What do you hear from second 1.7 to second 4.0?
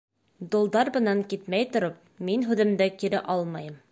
тороп, мин һүҙемде кире алмайым.